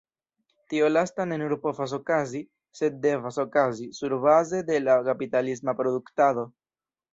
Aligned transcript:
Tio 0.73 0.87
lasta 0.93 1.25
ne 1.31 1.35
nur 1.41 1.53
povas 1.65 1.93
okazi, 1.97 2.41
sed 2.79 2.97
devas 3.05 3.39
okazi, 3.45 3.87
surbaze 4.01 4.65
de 4.73 4.81
la 4.89 4.99
kapitalisma 5.11 5.79
produktado. 5.83 6.51